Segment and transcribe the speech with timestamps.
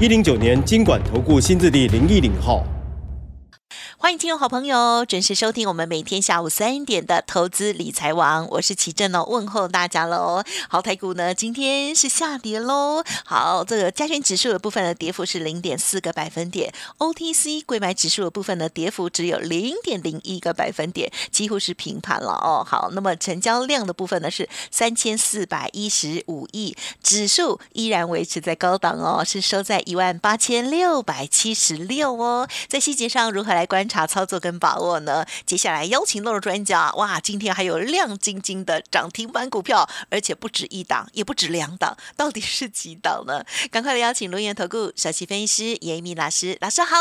[0.00, 2.66] 一零九年经管投顾新字第零一零号。
[4.04, 10.44] 欢迎听众好朋友准时收听我们每天下午三点的投资理财网，我是齐正哦，问候大家喽。
[10.68, 13.02] 好，台股呢今天是下跌喽。
[13.24, 22.62] 好，这个加权指数的部分呢，跌幅是零点四个百分点；OTC 贵买指数的部分呢，跌幅只有零点零一个百分点，几乎是平盘了哦。
[22.62, 32.46] 好，那么成交量的部分呢是三千四百一十五亿，指数依然维持在高档哦，是收在一万八千六百七十六哦。
[32.68, 33.93] 在细节上如何来观察？
[33.94, 35.24] 查操作跟把握呢？
[35.46, 43.44] 接下来邀请到了专家，哇，今天还有亮晶晶的涨停板股票，而且不止一档，也不止两档，到底是几档呢？
[43.70, 46.96] 赶快来邀请龙岩投顾首席分析师严一鸣老师，老师好。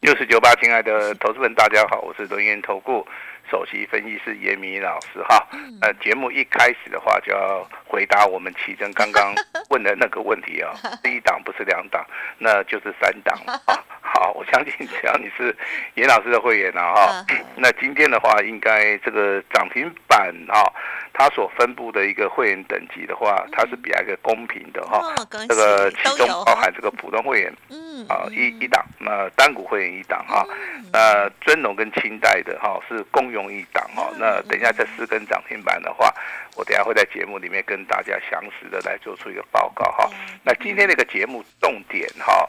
[0.00, 3.06] 六四九八，亲爱的投资们，大家好，我是龙岩投顾
[3.52, 5.46] 首席分析师严明老师哈。
[5.82, 9.34] 呃，节目一开始的话就要回答我们奇珍刚刚
[9.68, 10.72] 问的那个问题啊，
[11.04, 12.02] 第一档不是两档，
[12.38, 13.76] 那就是三档啊。
[14.00, 15.54] 好，我相信只要你是
[15.94, 20.64] 严老师的会员啊，哈，那今天的话，应该这个涨停板啊，
[21.12, 25.14] 它所分布的一个会员等级的话，它是比较一个公平的哈。
[25.48, 30.46] 这个其中包含这个普通会员，嗯，啊一一档，那单股会员一档哈，
[30.92, 34.10] 那尊龙跟清代的哈是共用一档哈。
[34.18, 36.14] 那等一下这四根涨停板的话，
[36.56, 40.10] 我等下会在节目里面跟大家详实的来做出一个报告哈。
[40.42, 42.48] 那今天这个节目重点哈。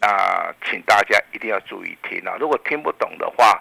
[0.00, 2.36] 啊，请大家一定要注意听啊！
[2.38, 3.60] 如果听不懂的话，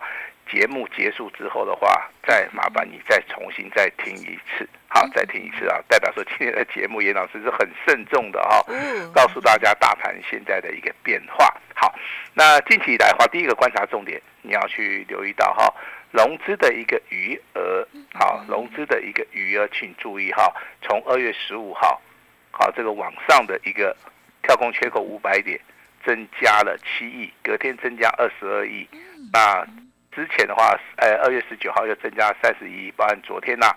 [0.49, 5.79] 节目结束之后的话，再麻烦你再重新再听一次，好，再听一次啊！
[5.87, 8.63] 代表说今天的节目，严老师是很慎重的哈，
[9.13, 11.53] 告诉大家大盘现在的一个变化。
[11.75, 11.93] 好，
[12.33, 15.73] 那近期来的话，第一个观察重点，你要去留意到哈，
[16.11, 22.01] 融资的一个余额，好，融资的一个余额，请注意哈，从二月十五号，
[22.51, 23.95] 好，这个网上的一个
[24.43, 25.59] 跳空缺口五百点。
[26.05, 28.87] 增加了七亿，隔天增加二十二亿。
[29.33, 29.67] 那
[30.17, 33.67] 之前的话，呃，二月十九号又增加三十一亿，包含昨天呢，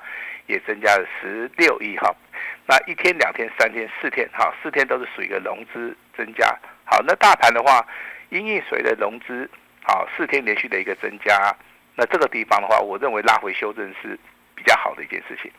[0.47, 2.11] 也增加了十六亿哈。
[2.67, 6.47] 那一天、两天、三天、四天，哈，四天都是属于一个融资增加。
[6.87, 7.87] 好，那大盘的话，
[8.31, 9.51] 因应水的融资，
[9.83, 11.55] 好，四天连续的一个增加。
[11.95, 14.19] 那这个地方的话，我认为拉回修正是
[14.55, 15.53] 比较好的一件事情。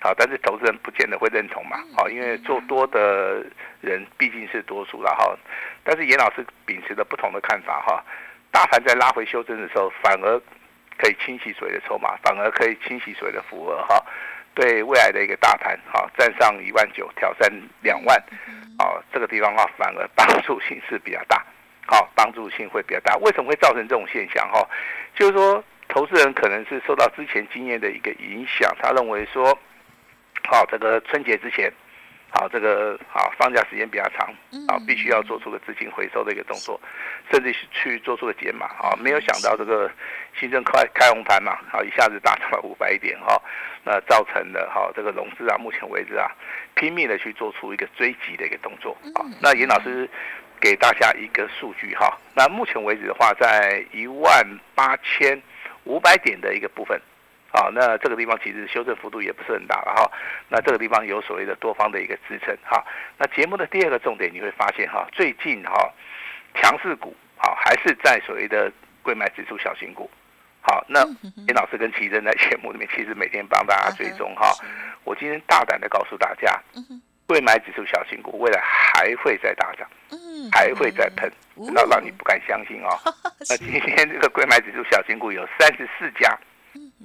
[0.00, 3.44] 好，但是投资人不见得会认同嘛，好，因为做多的
[3.80, 5.36] 人毕竟是多数了哈。
[5.82, 8.04] 但是严老师秉持的不同的看法哈，
[8.50, 10.40] 大盘在拉回修正的时候，反而
[10.96, 14.04] 可以清洗所谓的筹码，反而可以清洗所谓的符额哈，
[14.54, 17.50] 对未来的一个大盘哈，站上一万九，挑战
[17.82, 18.16] 两万，
[18.78, 21.44] 啊，这个地方哈，反而帮助性是比较大，
[21.86, 23.16] 好，帮助性会比较大。
[23.18, 24.66] 为什么会造成这种现象哈？
[25.14, 29.56] 就是说，投资人可能是受到之前经验的一个影响，他认为说。
[30.50, 31.70] 好，这个春节之前，
[32.38, 34.32] 好，这个啊放假时间比较长，
[34.68, 36.80] 啊，必须要做出个资金回收的一个动作，
[37.32, 39.90] 甚至是去做出个减码，啊，没有想到这个
[40.38, 43.42] 新增开开红盘嘛，啊，一下子大涨了五百点，哈，
[43.82, 46.30] 那造成的哈这个融资啊，目前为止啊，
[46.76, 50.08] 拼命的去做出一个追击的一个动作，啊，那严老师
[50.60, 55.42] 给大家一个数据哈，那目前为止的话，在一万八千
[55.82, 57.00] 五百点的一个部分。
[57.50, 60.10] 好，那这个地方其实修正幅度也不是很大了哈。
[60.50, 62.84] 那这个地方有所谓的多方的一个支撑哈。
[63.16, 65.90] 那节目的第二个重点，你会发现哈，最近哈
[66.54, 68.70] 强势股好还是在所谓的
[69.02, 70.10] 贵买指数小型股。
[70.60, 71.02] 好，那
[71.46, 74.52] 林老师跟齐珍在节目里面其实每天帮大家追踪哈。
[75.04, 76.54] 我今天大胆的告诉大家，
[77.26, 79.88] 贵买指数小型股未来还会再大涨，
[80.52, 81.32] 还会再喷，
[81.72, 82.90] 那让你不敢相信哦。
[83.48, 86.38] 那今天这个贵买指数小型股有三十四家。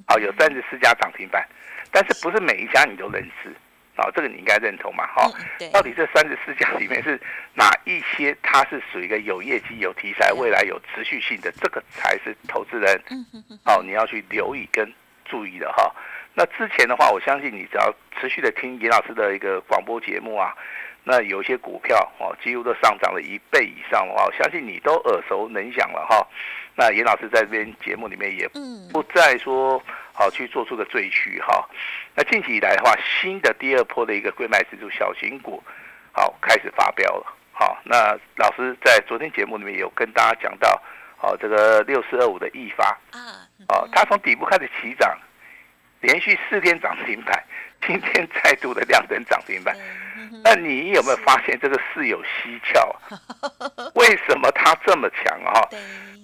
[0.07, 1.48] 好，有三十四家涨停板，
[1.92, 3.54] 但是不是每一家你都认识？
[3.95, 5.06] 好，这个你应该认同嘛？
[5.06, 5.31] 哈，
[5.72, 7.19] 到底这三十四家里面是
[7.54, 8.36] 哪一些？
[8.42, 13.00] 它是属于一个有业绩、有题材、未来有持续性的，这个才是投资人，
[13.63, 14.92] 好，你要去留意跟
[15.25, 15.94] 注意的哈。
[16.34, 20.56] 那之前的话，我相信你只要持续的听严老师的一个广播节目啊，
[21.04, 26.28] 那有些股票哦，几乎都上涨了一倍以上的话，我相信你都耳熟能详了哈。
[26.75, 28.48] 那严老师在这边节目里面也
[28.92, 29.81] 不再说
[30.12, 31.68] 好去做出个赘婿哈。
[32.16, 35.64] 那近期以来的话，新的第二波的一个贵买指数小型股
[36.12, 37.25] 好开始发飙了。
[37.52, 40.81] 好，那老师在昨天节目里面有跟大家讲到，
[41.16, 45.16] 好，这个六四二五的易发啊，哦，它从底部开始起涨，
[46.02, 47.44] 连续四天涨停板，
[47.86, 49.78] 今天再度的亮灯涨停板。
[50.44, 52.96] 那你有没有发现这个事有蹊跷？
[53.94, 55.62] 为什么它这么强啊？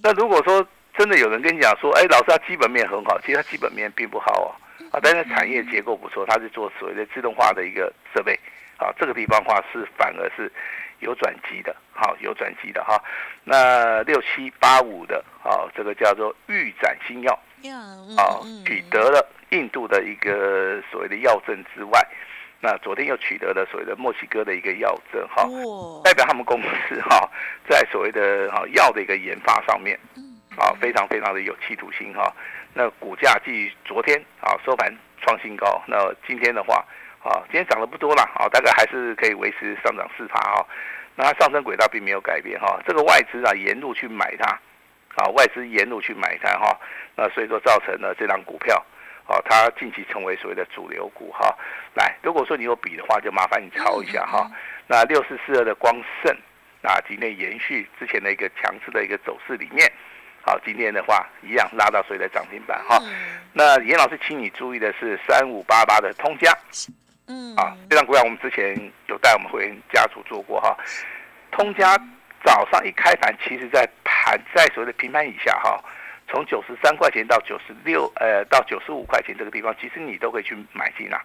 [0.02, 0.66] 那如果说
[0.98, 4.48] 真的有人跟你讲说，哎，老师他基本面很好，其实他基本面并不好哦，
[4.92, 8.38] 啊，但是产业结构不错，它是做所谓的自动化的一个设备，
[8.78, 10.52] 啊，这个地方话是反而是
[11.00, 13.02] 有转机的，好，有转机的哈。
[13.44, 17.34] 那六七八五的，啊，这个叫做预展新药，
[18.18, 22.06] 啊，取得了印度的一个所谓的药证之外。
[22.62, 25.48] 那昨天又取得了所谓的墨西哥的一个药证哈，
[26.04, 27.30] 代表他们公司哈
[27.70, 29.98] 在所谓的哈药的一个研发上面，
[30.58, 32.34] 啊非常非常的有企图心哈。
[32.74, 36.86] 那股价继昨天啊收盘创新高，那今天的话
[37.24, 40.66] 啊今天涨得不多了啊，大概还是可以维持上涨四趴哈。
[41.16, 44.60] 那它上升轨道并没有改变哈，这个外资啊沿路去买它，
[45.16, 46.78] 啊外资沿路去买它哈，
[47.16, 48.86] 那所以说造成了这张股票。
[49.30, 51.56] 哦，它近期成为所谓的主流股哈。
[51.94, 54.50] 来，如果说你有笔的话，就麻烦你抄一下哈。
[54.88, 56.36] 那六四四二的光盛，
[56.82, 59.88] 啊，今天延续之前的一个强势的一个走势里面，
[60.42, 63.00] 好，今天的话一样拉到所谓的涨停板哈。
[63.54, 66.52] 那严老师请你注意的是三五八八的通家，
[67.28, 68.76] 嗯，啊，这张股票我们之前
[69.10, 70.76] 有带我们会员家族做过哈。
[71.52, 71.96] 通家
[72.44, 75.80] 早上一开盘，其实在盘在所谓的平盘以下哈。
[76.30, 81.20] 从九十三块钱到九十六，呃，到九十五块钱这个地方，其实你都可以去买进啦。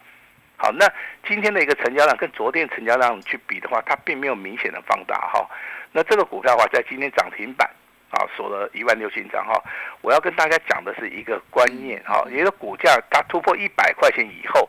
[0.56, 0.90] 好，那
[1.28, 5.46] 今天的一个成交量跟昨天成交量去比的话，它并没有明显的放大哈。
[5.92, 7.68] 那这个股票的话，在今天涨停板
[8.10, 9.62] 啊，锁了一万六千张哈。
[10.00, 14.68] 我要跟大家讲的是一个观念哈，一个股价它突破一百块钱以后，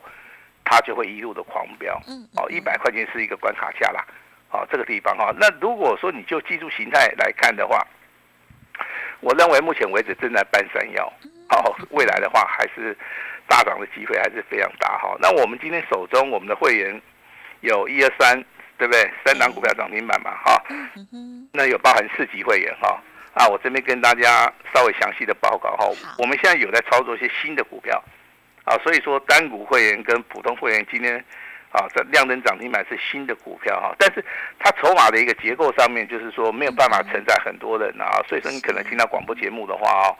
[0.65, 1.97] 它就会一路的狂飙。
[2.07, 2.27] 嗯。
[2.35, 4.05] 哦，一百块钱是一个关卡价啦。
[4.49, 7.87] 好，这个地方哈，那如果说你就技术形态来看的话。
[9.19, 11.11] 我认为目前为止正在半山腰，
[11.49, 12.95] 好，未来的话还是
[13.47, 15.15] 大涨的机会还是非常大哈。
[15.19, 17.01] 那我们今天手中我们的会员
[17.61, 18.43] 有一二三，
[18.77, 19.09] 对不对？
[19.25, 20.61] 三档股票涨停板嘛，哈。
[21.53, 23.01] 那有包含四级会员哈，
[23.33, 25.85] 啊，我这边跟大家稍微详细的报告哈。
[26.17, 28.03] 我们现在有在操作一些新的股票，
[28.63, 31.23] 啊，所以说单股会员跟普通会员今天。
[31.75, 34.23] 啊，这亮灯涨停板是新的股票哈，但是
[34.57, 40.15] 它筹码的一个结构上面，就是说没有办法承载很多人啊，所以说你可能听到广播节目的话哦，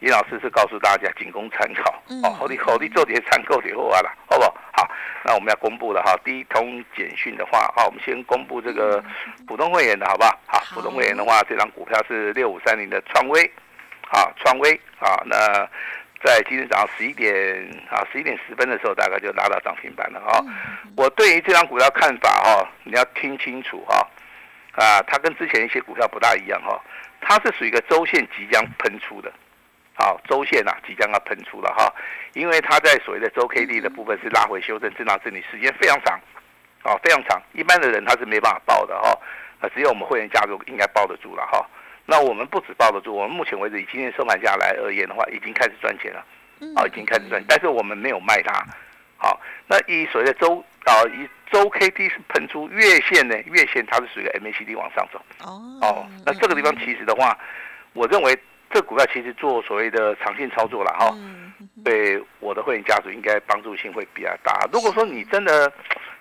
[0.00, 4.54] 尹老师是告诉大家仅供参考哦，好的好的做点参考就好了，好不好？
[4.74, 4.88] 好，
[5.24, 9.02] 那我们要公布了哈，第一通简讯的话，好，我们先公布这个
[9.46, 10.38] 普通会员的好不好？
[10.46, 13.50] 好，普通会员的话，这张股票是六五三零的创威，
[14.08, 15.68] 好，创威啊，那。
[16.24, 17.34] 在今天早上十一点
[17.90, 20.44] 啊，十一点十分的时候，大概就拉到涨停板了哈。
[20.96, 24.08] 我对于这张股票看法哈，你要听清楚哈。
[24.74, 26.80] 啊，它跟之前一些股票不大一样哈，
[27.20, 29.30] 它是属于一个周线即将喷出的，
[29.94, 31.92] 好，周线啊即将要喷出了哈。
[32.34, 36.18] 因为它在所谓的周 K D 的部分是拉回修正震荡整理时间非常长，
[36.84, 39.10] 啊，非常长，一般的人他是没办法报的哈。
[39.60, 41.68] 啊，只有我们会员加入应该抱得住了哈。
[42.04, 46.24] 那我们不止抱得住，我们目前为止以今天收盘价来而言的话，已经开始赚钱了，
[46.74, 48.64] 啊，已经开始赚，但是我们没有卖它，
[49.16, 57.38] 好，那以所谓的周啊，以周 K D 是喷出月线呢，月线它是属于 M A C D 往上走，哦，那这个地方其实的话，
[57.92, 58.36] 我认为
[58.70, 61.14] 这股票其实做所谓的长线操作了哈，
[61.84, 64.66] 对我的会员家族应该帮助性会比较大。
[64.72, 65.70] 如果说你真的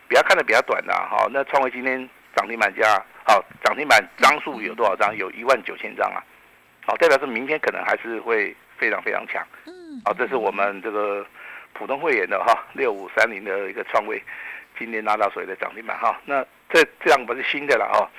[0.08, 3.04] 比较看的比较短的哈，那创维今天涨停板价。
[3.24, 5.16] 好，涨停板张数有多少张？
[5.16, 6.24] 有一万九千张啊！
[6.86, 9.46] 好，代表是明天可能还是会非常非常强。
[9.68, 11.26] 嗯，好，这是我们这个
[11.74, 14.22] 普通会员的哈，六五三零的一个创位，
[14.78, 16.20] 今天拿到所谓的涨停板哈。
[16.26, 18.10] 那这这样不是新的了哈。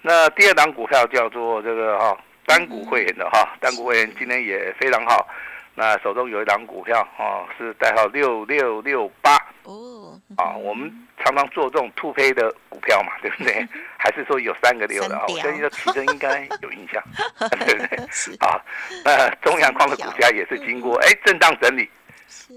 [0.00, 2.16] 那第二档股票叫做这个哈
[2.46, 5.28] 单股会员的哈，单股会员今天也非常好。
[5.74, 9.93] 那手中有一档股票哦，是代号六六六八哦。
[10.36, 10.90] 啊，我们
[11.22, 13.66] 常常做这种兔胚的股票嘛， 对不对？
[13.98, 15.24] 还是说有三个六的啊？
[15.28, 17.02] 我相信这提升应该有印象，
[17.50, 18.36] 对不对？
[18.40, 18.60] 啊，
[19.04, 21.88] 那中阳矿的股价也是经过哎震荡整理，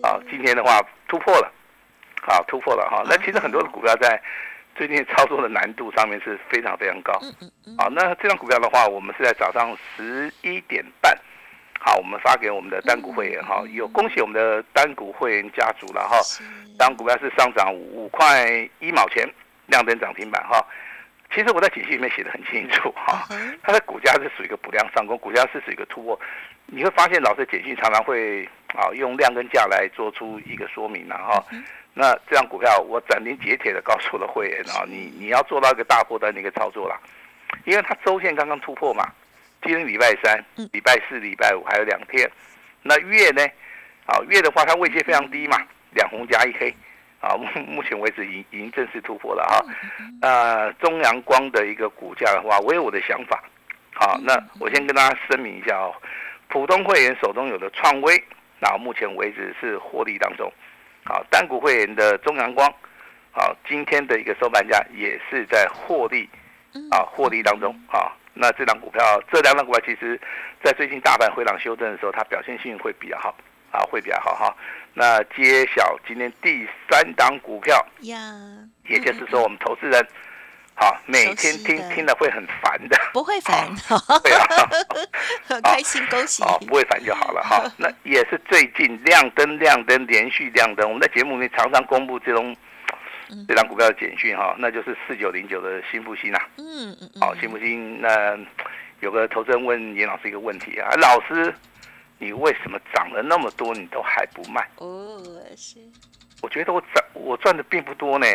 [0.02, 1.52] 啊，今天的话突破了，
[2.28, 3.04] 啊突破了哈。
[3.06, 4.22] 那其实很多的股票在
[4.76, 7.14] 最近操作的难度上面是非常非常高。
[7.78, 11.16] 啊，那这张股票的话，我们是在早上十一点半。
[11.80, 16.18] 好，我们发给我们的单股会员哈，有恭喜我们的单股会员家族了哈。
[16.78, 18.48] 当股票是上涨五块
[18.80, 19.28] 一毛钱，
[19.68, 20.64] 亮灯涨停板哈。
[21.34, 23.28] 其实我在解析里面写的很清楚哈
[23.62, 26.20] 它的股价是属于一个补量上攻，股价是属于一个突破。
[26.66, 31.44] 你会发现老师的简讯常常会啊用量跟价来做出一个说明然哈。
[31.94, 36.98] 那这张股票我斩钉截铁的告诉了会员啊，你你要做到一个大波段的一个操作啦，
[37.66, 39.12] 因为它周线刚刚突破嘛，
[39.64, 42.30] 今天礼拜三嗯、礼拜四、礼拜五还有两天，
[42.84, 43.46] 那月呢？
[44.06, 45.58] 啊月的话它位阶非常低嘛，
[45.92, 46.74] 两红加一黑。
[47.20, 49.66] 啊，目目前为止已已经正式突破了哈。
[50.22, 53.44] 呃，中阳光的一个股价的话，我有我的想法。
[53.96, 55.92] 好，那我先跟大家声明一下哦，
[56.48, 58.24] 普通会员手中有的创威，
[58.60, 60.48] 那目前为止是获利当中。
[61.06, 62.72] 好，单股会员的中阳光，
[63.32, 66.30] 好，今天的一个收盘价也是在获利
[66.92, 68.14] 啊获利当中啊。
[68.40, 70.20] 那这档股票，这两档股票其实，
[70.64, 73.36] 在最近大盘回档修正的时候，它表现性会比较好
[73.72, 74.56] 啊，会比较好哈。
[74.94, 78.18] 那揭晓今天第三档股票，呀，
[78.88, 80.08] 也就是说我们投资人，
[80.74, 83.68] 好每天听听了会很烦的，不会烦，
[84.24, 84.46] 对啊，
[85.48, 87.64] 很开心，恭喜哦，不会烦就好了哈。
[87.78, 92.56] 那也是最近亮灯亮灯连续亮灯，我们在节目里面常常公布这种
[93.48, 96.48] 这张股票的简讯哈，那就是四九零九的新复兴啊。
[96.58, 98.38] 嗯嗯嗯，好，新复兴那
[99.02, 101.54] 有个投资人问严老师一个问题啊，老师，
[102.18, 104.68] 你为什么涨了那么多，你都还不卖？
[104.78, 105.22] 哦，
[105.56, 105.80] 是，
[106.42, 108.28] 我觉得我涨我赚的并不多呢。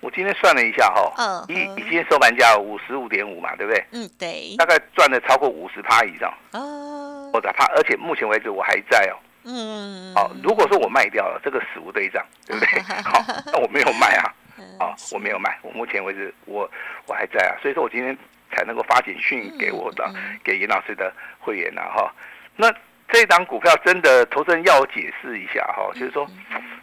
[0.00, 3.82] 我今天算了一下哈，嗯以嗯以今天收盘价五十五点五嘛，对不对？
[3.92, 9.16] 嗯，对，大概赚了超过五十趴以上，哦，或者趴，而且目前为止我还在哦。
[9.44, 12.80] 嗯，好，如果说我卖掉了，这个死无对账，对不对？
[13.04, 13.22] 好，
[13.52, 14.32] 那我没有卖啊，
[14.78, 16.70] 啊，我没有卖，我目前为止我
[17.06, 18.16] 我还在啊，所以说我今天
[18.50, 20.10] 才能够发简讯给我的
[20.42, 22.10] 给严老师的会员呐哈。
[22.56, 22.72] 那
[23.08, 26.26] 这档股票真的投资人要我解释一下哈，就是说，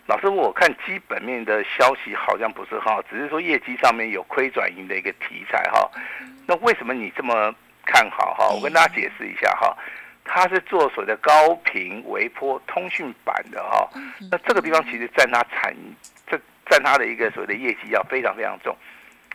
[0.06, 5.90] 老师我看基本面的消息好像不是很好，只是说业绩上面有亏转盈的一个题材哈。
[6.46, 7.54] 那为什么你这么
[7.86, 8.50] 看好哈？
[8.50, 9.76] 我跟大家解释一下哈。
[10.24, 13.90] 它是做所谓的高频微波通讯板的哈、
[14.30, 15.76] 那这个地方其实占它产
[16.28, 18.76] 这占它的一个所谓的业绩要非常非常重，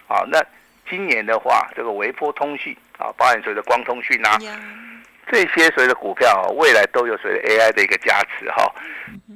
[0.08, 0.42] 啊，那
[0.88, 4.58] 今年的话，这个微波通讯啊，包含所谓的光通讯啊，呀，
[5.30, 8.72] 这些所谓的股票、啊，未来都有所谓的 AI 的一个加持哈、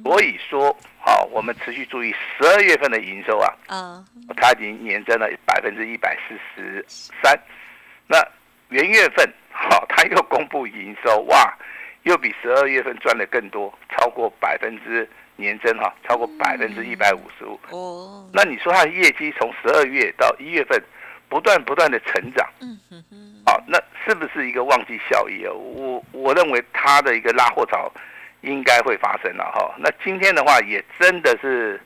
[0.03, 4.03] 所以说，好、我们持续注意十二月份的营收啊，啊，
[4.37, 6.85] 它已经年增了百分之一百四十
[7.21, 7.37] 三。
[8.07, 8.17] 那
[8.71, 11.53] 元月份，好、它又公布营收，哇，
[12.03, 17.59] 又比十二月份赚的更多，超过百分之年增哈、超过百分之一百五十五。
[17.69, 20.81] 哦，那你说它的业绩从十二月到一月份
[21.29, 25.51] 不断不断的成长，嗯哼哼，好、那是不是一个旺季效益啊？
[25.53, 27.91] 我我认为它的一个拉货潮
[28.41, 31.79] 应该会发生了哈、那今天的话也真的是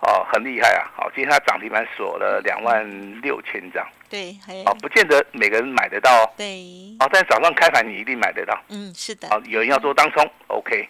[0.00, 0.90] 哦很厉害啊！
[0.96, 8.58] 好、今天它涨停板锁了两万六千张，对，还哦，不见得每个人买得到哦，对，哦，但早上开盘你一定买得到。
[8.70, 10.88] 嗯，是的，哦，有人要做当冲，OK，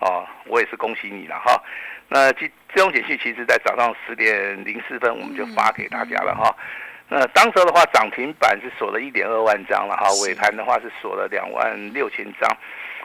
[0.00, 1.62] 哦，我也是恭喜你了哈。
[2.08, 6.54] 那这这种简讯其实在早上十点零四分我们就发给大家了哈。
[7.08, 12.56] 那当时的话，涨停板是锁了一点二万张了哈，尾盘的话是锁了两万六千张。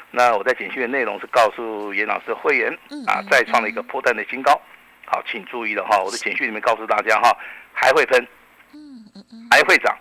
[0.10, 4.60] 那我在简讯的内容是告诉严老师会员嗯啊，再创了一个破蛋的新高。
[5.14, 7.38] 好，请注意了哈，我的简讯里面告诉大家哈，
[7.72, 8.20] 还会喷，
[8.74, 9.96] 嗯嗯嗯，还会涨，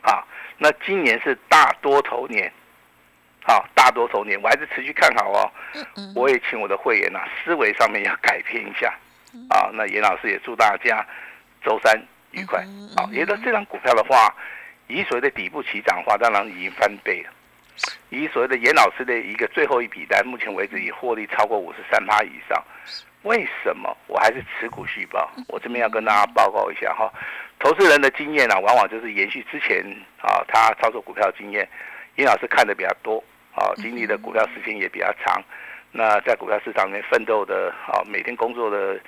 [0.00, 0.24] 啊，
[0.56, 2.50] 那今年是大多头年，
[3.44, 5.52] 好，大多头年，我还是持续看好哦。
[6.14, 8.88] 我也请我的会员呐、思维上面要改变一下，
[9.50, 11.06] 啊，那严老师也祝大家
[11.62, 12.88] 周三愉快嗯。
[12.96, 14.34] 好，也就是这张股票的话，
[14.86, 17.30] 以所谓的底部起涨的话，当然已经翻倍了。
[18.08, 22.64] 以所谓的严老师的一个最后一笔单，目前为止已获利超过五十三趴以上。
[23.28, 25.30] 为什么我还是持股续报？
[25.48, 27.12] 我这边要跟大家报告一下哈，
[27.58, 29.84] 投资人的经验呢、往往就是延续之前
[30.16, 31.68] 啊他操作股票的经验。
[32.16, 33.22] 尹老师看的比较多，
[33.54, 35.44] 啊，经历的股票时间也比较长。
[35.92, 38.98] 那在股票市场里面奋斗的啊，每天工作的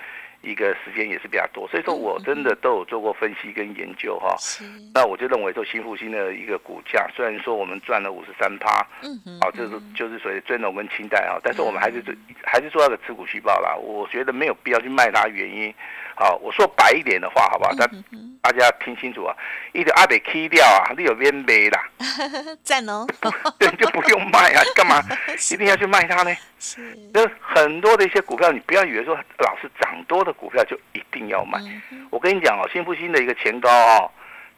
[0.42, 4.34] 一个时间也是比较多，所以说我真的都有做过分析跟研究哈。
[4.38, 13.76] 是，那我就认为说新复兴的一个股价，虽然说我们赚了五十三趴，嗯哼，啊，这是就是属于尊龙跟清代啊，但是我们还是做还是做那个持股续报啦。
[13.76, 15.74] 我觉得没有必要去卖它，原因，
[16.20, 17.72] 好，我说白一点的话，好不好？
[17.74, 19.34] 大嗯大家听清楚啊，
[19.72, 23.06] 一点阿得 K 掉啊，你有边卖啦，哼， 赞哦，
[23.58, 25.02] 对，就不用卖啊， 干嘛？
[25.50, 26.36] 一定要去卖它呢？
[26.58, 26.80] 是，
[27.14, 31.58] 那很多的一些股票，你不要以为说老是涨多的股票就一定要卖。
[31.90, 34.10] 嗯，我跟你讲哦，新复兴的一个前高哦，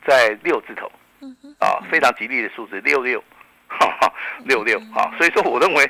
[0.05, 0.91] 在六字头。
[1.89, 3.23] 非常吉利的数字六六，
[3.69, 4.13] 哈哈，
[4.45, 5.89] 六六啊，所以说我认为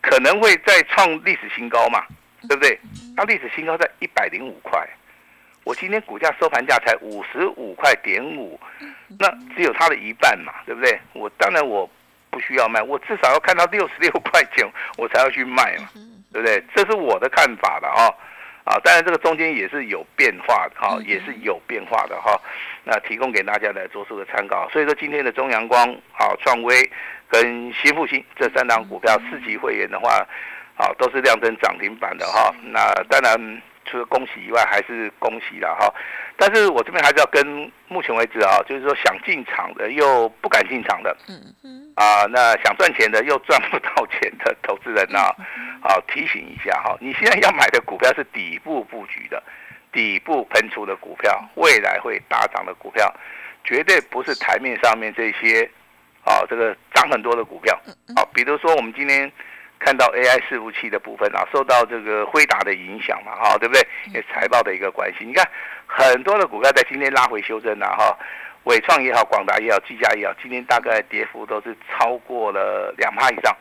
[0.00, 2.04] 可能会再创历史新高嘛，
[2.48, 2.76] 对不对？
[3.16, 4.84] 它历史新高在一百零五块，
[5.66, 8.58] 我今天股价收盘价才五十五块点五，
[9.18, 10.96] 那只有它的一半嘛，对不对？
[11.12, 11.90] 我当然我
[12.30, 14.64] 不需要卖，我至少要看到六十六块钱，
[14.96, 15.88] 我才要去卖嘛，
[16.32, 16.62] 对不对？
[16.72, 18.14] 这是我的看法的哦。
[18.62, 22.40] 啊，当然这个中间也是有变化的哈，也是有变化的哈。
[22.84, 24.70] 那提供给大家来做出个参考。
[24.70, 26.88] 所以说今天的中阳光、好创威
[27.28, 30.24] 跟新复兴这三档股票，四级会员的话，
[30.76, 32.54] 啊都是亮灯涨停板的哈。
[32.62, 33.62] 那当然。
[33.86, 35.92] 除了恭喜以外，还是恭喜了哈。
[36.36, 45.18] 但是我这边还是要跟目前为止啊，就是说想进场的又不敢进场的，嗯嗯，啊，那想赚钱的又赚不到钱的投资人呢，
[45.80, 49.42] 好提醒一下哈，你现在要买的股票是底部布局的，
[49.92, 53.10] 底部喷出的股票，未来会大涨的股票，
[53.64, 55.68] 绝对不是台面上面这些
[56.24, 57.74] 啊，这个涨很多的股票，
[58.14, 59.30] 啊，比如说我们今天。
[59.78, 63.86] 看到 AI 伺服器的部分啊，受到这个辉达的影响嘛，哈，对不对？
[64.12, 65.24] 也财报的一个关系。
[65.24, 65.46] 你看
[65.86, 68.16] 很多的股票在今天拉回修正了哈，
[68.64, 73.54] 伟创也好，广达也好，技嘉也好，今天大概跌幅都是超过了两趴以上。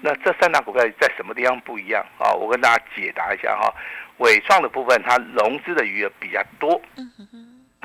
[0.00, 2.32] 那这三大股票在什么地方不一样啊？
[2.32, 3.72] 我跟大家解答一下哈。
[4.18, 6.80] 伟创的部分，它融资的余额比较多，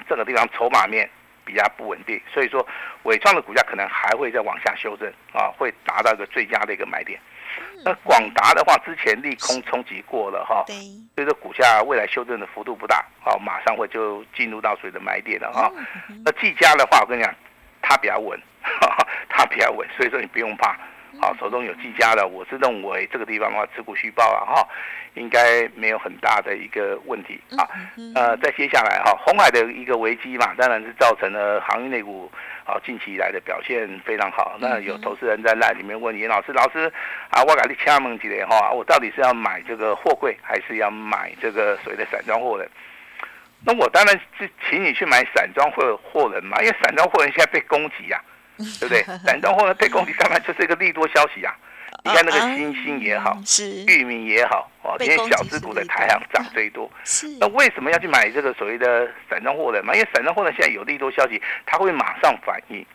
[0.07, 1.09] 这个地方筹码面
[1.45, 2.67] 比较不稳定，所以说
[3.03, 7.19] 伟创的股价可能还会再往下修正啊，会达到一个最佳的一个买点。
[7.83, 10.63] 那广达的话，之前利空冲击过了哈，
[11.15, 15.71] 所以说股价未来修正的幅度不大，好，马上会就进入到水的买点了哈。
[16.25, 17.33] 那技嘉的话，我跟你讲，
[17.81, 18.39] 它比较稳，
[19.29, 20.77] 它比较稳，所以说你不用怕。
[21.19, 24.67] 好，手中有技嘉的，我是认为这个地方的话，持股续报啊，哈，
[25.15, 27.67] 应该没有很大的一个问题啊。
[28.15, 32.31] 呃，再接下来哈，红海的一个危机嘛，当然是造成了行业内股
[32.63, 34.55] 啊近期以来的表现非常好。
[34.59, 36.91] 那有投资人在那里面问严老师，老师
[37.29, 42.65] 啊，我搞你掐门几的哈，我到底是要买这个货柜，还是要买这个所谓的散装货的？
[43.65, 48.17] 那我当然是请你去买散装货货人嘛，因为散装货人现在被攻击呀。
[48.79, 49.03] 对不对？
[49.25, 51.55] 散装货呢被攻击，当然就是一个利多消息啊！
[52.03, 56.89] 你看那个星星也好，是域名也好，哦，这些小资股的台行涨最多。
[57.03, 59.79] 是那为什么要去买这个所谓的散装货呢？
[59.93, 62.85] 因为散装货呢现在有利多消息，它会马上反应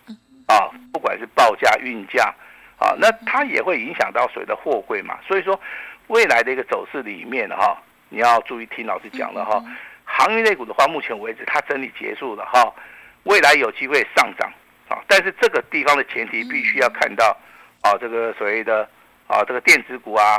[0.47, 2.33] 啊，不管是报价、运价
[2.79, 5.19] 啊，那它也会影响到所谓的货柜嘛。
[5.27, 5.61] 所以说，
[6.07, 7.77] 未来的一个走势里面哈，
[8.09, 9.63] 你要注意听老师讲了哈。
[10.05, 12.73] 航运类股的话，目前为止它整理结束了哈，
[13.25, 14.51] 未来有机会上涨。
[14.89, 17.37] 啊，但是这个地方的前提必须要看到，
[17.83, 18.89] 啊，这个所谓的
[19.27, 20.37] 啊，这个电子股啊，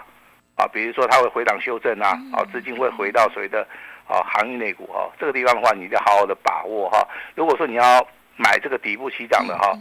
[0.55, 3.67] 啊，比如说它会回档修正啊，啊，资金会回到所谓的
[4.07, 7.07] 啊，行业内股哈，这个地方的话，你要好好的把握哈。
[7.33, 9.73] 如果说你要买这个底部起涨的哈，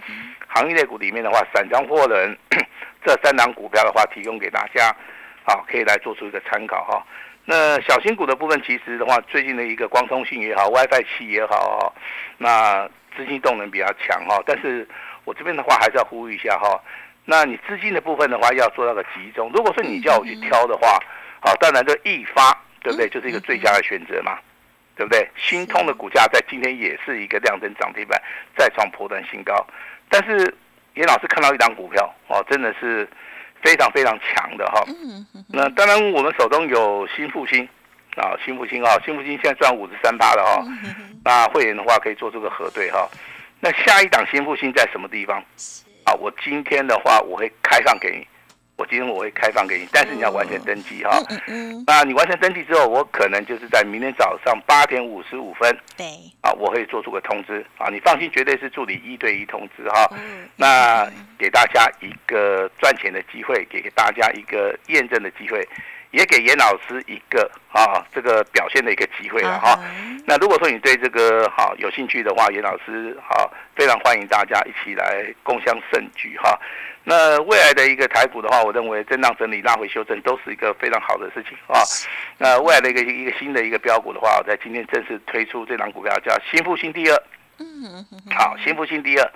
[0.49, 2.37] 行业内股里面的话，散装货轮
[3.05, 4.87] 这三档股票的话，提供给大家，
[5.45, 7.07] 啊，可以来做出一个参考哈。
[7.45, 11.95] 那小型股的部分，其实的话，最近的一个光通信也好，WiFi 器也好，
[12.39, 12.89] 那。
[13.17, 14.85] 资金动能比较强哈，但是
[15.25, 16.83] 我这边的话还是要呼吁一下哈。
[17.25, 19.49] 那你资金的部分的话，要做到个集中。
[19.55, 20.99] 如果说你叫我去挑的话，
[21.39, 22.51] 好，当然就易发
[22.83, 23.09] 对不对？
[23.09, 24.37] 就是一个最佳的选择嘛，
[24.97, 25.31] 对不对？
[25.37, 28.21] 新通的股价在今天也是一个量增涨停板，
[28.57, 29.65] 再创破断新高。
[30.09, 30.53] 但是
[30.95, 33.09] 严老师看到一张股票哦，真的是
[33.65, 34.85] 非常非常强的哈。
[35.49, 37.69] 那当然我们手中有新复兴。
[38.17, 40.65] 啊，新复兴啊，新复兴现在赚五十三八了哈。
[41.25, 43.09] 那会员的话可以做这个核对哈。
[43.59, 45.43] 那下一档新复兴在什么地方？
[46.05, 48.25] 啊，我今天的话我会开放给你。
[48.77, 51.23] 我今天我会开放给你，但是你要完成登记哈。
[51.31, 55.71] 嗯嗯那你完成登记之后，我可能就是在明天早上八点五十五分。
[55.97, 56.07] 对。
[56.41, 60.09] 啊，我会做出个通知啊，你放心，绝对是助理一对一通知哈。
[60.17, 61.09] 嗯那
[61.39, 65.67] 给大家一个赚钱的机会，给大家一个验证的机会。
[66.15, 69.77] 也给严老师一个啊，这个表现的一个机会了哈。
[70.25, 76.57] 那如果说你对这个好有兴趣的话，严老师好非常欢迎大家一起来共襄盛举哈。
[77.03, 81.83] 那未来的一个台股的话，我认为震荡整理、拉回修正都是一个非常好的事情啊。
[82.39, 87.23] 那未来的一个一个新的一个标股的话，我在今天正式推出这档股票，叫新复兴第二。
[87.59, 89.33] 嗯好，新复兴第二，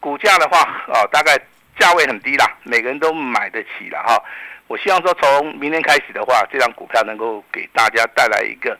[0.00, 0.58] 股价的话
[0.90, 1.38] 啊，大概
[1.78, 4.20] 价位很低啦，每个人都买得起了哈。
[4.66, 8.76] 我希望说，从明天开始的话，这张股票能够给大家带来一个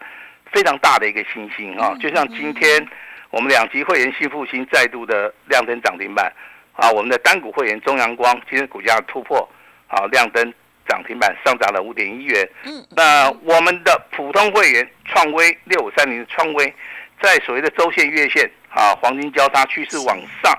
[0.50, 1.94] 非常大的一个信心啊！
[2.00, 2.84] 就像今天
[3.30, 6.32] 我们两级会员新复兴再度的亮灯涨停板
[6.72, 9.46] 啊，我们的单股会员中阳光今天股价突破
[9.86, 10.54] 啊，亮灯
[10.88, 12.48] 涨停板上涨了五点一元。
[12.64, 16.74] 嗯，那我们的普通会员创威六五三零的创威，
[17.20, 20.58] 在所谓的周线、月线啊黄金交叉趋势往上，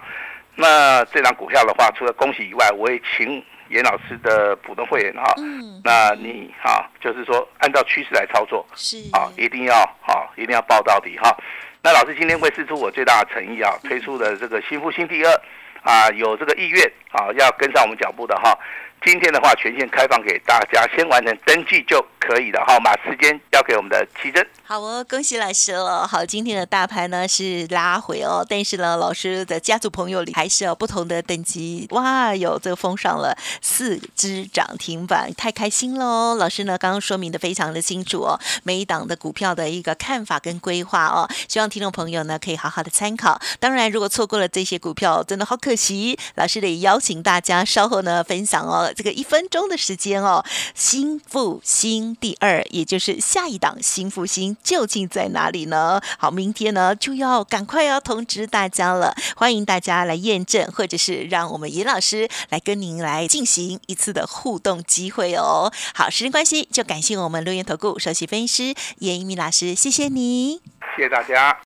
[0.53, 3.43] 那这张股票的话，除了恭喜以外，我也请。
[3.69, 11.35] 严老师的普通会员哈，嗯，那你哈就是说按照趋势来操作是啊，一定要哈，一定要报到底哈。
[11.81, 15.41] 那老师今天会试出我最大的诚意啊，推出的这个新复兴第二
[15.83, 18.57] 啊，有这个意愿啊，要跟上我们脚步的哈。
[19.05, 22.79] 今天的话，权限开放给大家，先完成登记就可以了哈。
[22.79, 24.43] 把时间交给我们的奇珍。
[24.63, 26.07] 好哦，恭喜老师了。
[26.07, 31.87] 好，今天的大盘呢是拉回哦，但是呢，老师的家族朋友里还是有不同的等级。
[31.91, 36.33] 哇，有这个封上了四只涨停板，太开心喽！
[36.33, 43.39] 老师呢刚刚说明的非常的清楚哦，每一档的股票的一个看法跟规划哦，希望听众朋友呢可以好好的参考。
[43.59, 46.17] 当然，如果错过了这些股票，真的好可惜。
[46.33, 54.55] 老师得邀请大家稍后呢分享哦，这个一分钟的时间哦，新复兴第二，也就是下一档新复兴。
[54.63, 56.01] 究竟在哪里呢？
[56.17, 65.71] 好，明天呢就要赶快要通知大家了，欢迎大家来验证，或者是让我们尹老师来跟您来进行一次的互动机会哦。
[65.93, 70.61] 好，时间关系，就感谢我们留言投顾首席分析师严一鸣老师，谢谢你，
[70.95, 71.57] 谢谢大家。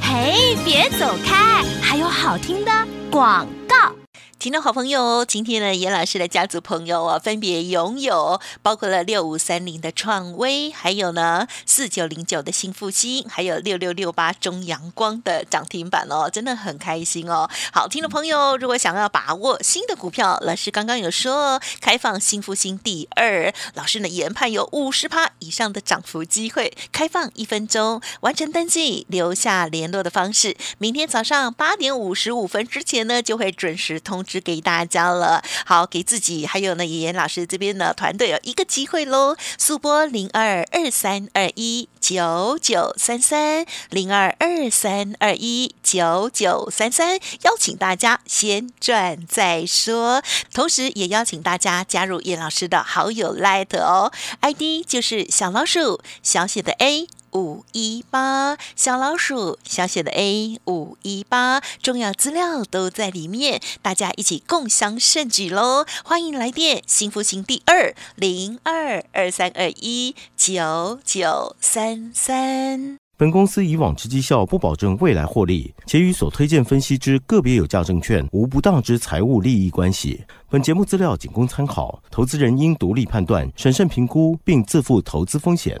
[0.00, 2.72] 嘿，别走开，还有好听的
[3.10, 4.01] 广告。
[4.42, 17.48] 听众好朋友，今天呢，严老师的家族朋友啊，分别拥有包括了六五三零的创威，还有呢四九零九的新复兴，还有六六六八中阳光的涨停板哦，真的很开心哦。
[17.72, 34.31] 好，听众朋友，如果想要把握新的股票，老师刚刚有说开放新复星第二，老师呢研判有五十趴以上的涨幅机会，开放一分钟完成登记，留下联络的方式，明天早上八点五十五分之前呢，就会准时通知。
[34.32, 50.22] 是给大家了，好，给自己还有呢，妍妍老师这边的团队有一个机会喽，速播零二二三二一九九三三零二二三二一九九三三，邀请大家先赚再说，
[50.54, 57.06] 同时也邀请大家加入叶老师的好友 Light 哦，ID 就是小老鼠小写的 A。
[57.32, 65.84] 五一八小老鼠，小写的 A 五一八，重要资料都在里面，大家一起共享盛举喽！
[66.04, 72.98] 欢迎来电，幸福星第二零二二三二一九九三三。
[73.16, 80.24] 本公司以往之绩效不保证未来获利，且与所推荐分析之个别有价证券无不当之财务利益关系。
[80.50, 85.80] 本节目资料仅供参考，投资人应独立判断、审慎评估，并自负投资风险。